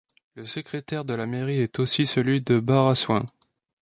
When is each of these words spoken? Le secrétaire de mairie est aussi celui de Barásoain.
Le 0.33 0.47
secrétaire 0.47 1.05
de 1.05 1.13
mairie 1.15 1.59
est 1.59 1.77
aussi 1.77 2.07
celui 2.07 2.41
de 2.41 2.59
Barásoain. 2.59 3.23